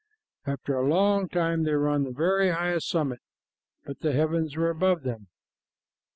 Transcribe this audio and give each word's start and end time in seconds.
After 0.47 0.75
a 0.75 0.87
long 0.87 1.29
time 1.29 1.61
they 1.61 1.75
were 1.75 1.87
on 1.87 2.05
the 2.05 2.09
very 2.11 2.49
highest 2.49 2.89
summit, 2.89 3.19
but 3.85 3.99
the 3.99 4.13
heavens 4.13 4.55
were 4.55 4.71
above 4.71 5.03
them. 5.03 5.27